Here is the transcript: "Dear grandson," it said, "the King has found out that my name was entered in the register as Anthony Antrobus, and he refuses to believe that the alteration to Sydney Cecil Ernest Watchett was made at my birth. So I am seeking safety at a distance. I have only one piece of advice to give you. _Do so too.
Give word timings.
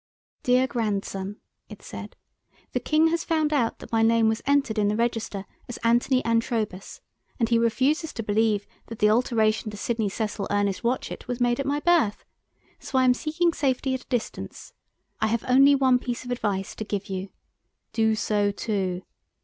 "Dear 0.41 0.65
grandson," 0.65 1.39
it 1.69 1.83
said, 1.83 2.15
"the 2.71 2.79
King 2.79 3.09
has 3.09 3.23
found 3.23 3.53
out 3.53 3.77
that 3.77 3.91
my 3.91 4.01
name 4.01 4.29
was 4.29 4.41
entered 4.47 4.79
in 4.79 4.87
the 4.87 4.95
register 4.95 5.45
as 5.69 5.77
Anthony 5.83 6.25
Antrobus, 6.25 7.01
and 7.39 7.49
he 7.49 7.59
refuses 7.59 8.11
to 8.13 8.23
believe 8.23 8.65
that 8.87 8.97
the 8.97 9.11
alteration 9.11 9.69
to 9.69 9.77
Sydney 9.77 10.09
Cecil 10.09 10.47
Ernest 10.49 10.81
Watchett 10.83 11.27
was 11.27 11.39
made 11.39 11.59
at 11.59 11.67
my 11.67 11.79
birth. 11.81 12.25
So 12.79 12.97
I 12.97 13.03
am 13.03 13.13
seeking 13.13 13.53
safety 13.53 13.93
at 13.93 14.05
a 14.05 14.07
distance. 14.07 14.73
I 15.19 15.27
have 15.27 15.45
only 15.47 15.75
one 15.75 15.99
piece 15.99 16.25
of 16.25 16.31
advice 16.31 16.73
to 16.77 16.83
give 16.83 17.05
you. 17.07 17.29
_Do 17.93 18.17
so 18.17 18.49
too. 18.51 19.03